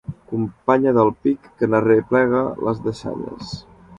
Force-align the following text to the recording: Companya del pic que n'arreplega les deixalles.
Companya 0.29 0.93
del 0.97 1.11
pic 1.25 1.51
que 1.59 1.69
n'arreplega 1.73 2.41
les 2.69 2.83
deixalles. 2.89 3.53